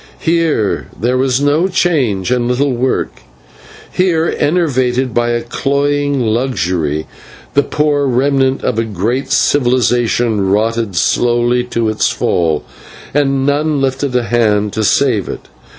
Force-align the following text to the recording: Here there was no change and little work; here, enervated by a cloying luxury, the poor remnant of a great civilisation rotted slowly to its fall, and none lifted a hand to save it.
Here 0.23 0.87
there 0.99 1.15
was 1.15 1.39
no 1.39 1.67
change 1.67 2.31
and 2.31 2.47
little 2.47 2.73
work; 2.73 3.21
here, 3.91 4.33
enervated 4.39 5.13
by 5.13 5.29
a 5.29 5.43
cloying 5.43 6.19
luxury, 6.21 7.05
the 7.53 7.61
poor 7.61 8.07
remnant 8.07 8.63
of 8.63 8.79
a 8.79 8.83
great 8.83 9.29
civilisation 9.31 10.49
rotted 10.49 10.95
slowly 10.95 11.63
to 11.65 11.87
its 11.87 12.09
fall, 12.09 12.63
and 13.13 13.45
none 13.45 13.79
lifted 13.79 14.15
a 14.15 14.23
hand 14.23 14.73
to 14.73 14.83
save 14.83 15.29
it. 15.29 15.49